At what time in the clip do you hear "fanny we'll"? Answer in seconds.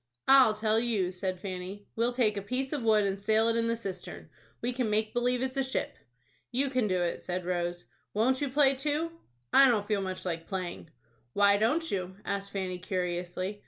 1.39-2.11